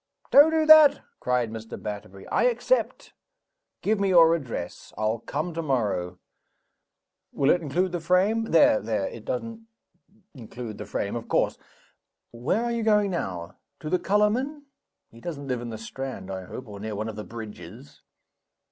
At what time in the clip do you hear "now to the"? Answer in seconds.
13.11-13.99